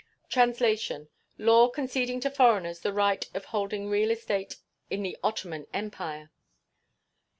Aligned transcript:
[Translation.] 0.29 1.09
LAW 1.37 1.67
CONCEDING 1.69 2.19
TO 2.21 2.31
FOREIGNERS 2.31 2.79
THE 2.79 2.91
RIGHT 2.91 3.29
OF 3.35 3.45
HOLDING 3.45 3.87
REAL 3.87 4.09
ESTATE 4.09 4.57
IN 4.89 5.03
THE 5.03 5.15
OTTOMAN 5.23 5.67
EMPIRE. 5.75 6.31